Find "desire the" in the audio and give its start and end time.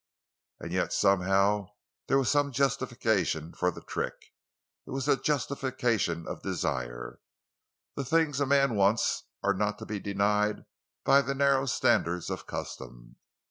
6.41-8.03